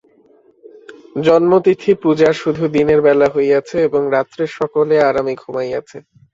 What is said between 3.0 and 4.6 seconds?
বেলা হইয়াছে এবং রাত্রে